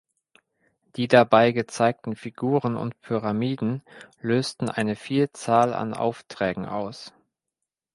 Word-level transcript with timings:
Die 0.95 1.07
dabei 1.07 1.51
gezeigten 1.51 2.15
Figuren 2.15 2.75
und 2.75 2.99
Pyramiden 3.01 3.83
lösten 4.19 4.67
eine 4.67 4.95
Vielzahl 4.95 5.75
an 5.75 5.93
Aufträgen 5.93 6.65
aus. 6.65 7.13